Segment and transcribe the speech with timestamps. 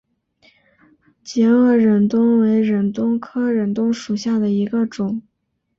[1.23, 5.21] 截萼忍冬为忍冬科忍冬属下的一个种。